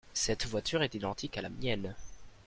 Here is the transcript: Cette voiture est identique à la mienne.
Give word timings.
Cette 0.15 0.47
voiture 0.47 0.81
est 0.81 0.95
identique 0.95 1.37
à 1.37 1.43
la 1.43 1.49
mienne. 1.49 1.93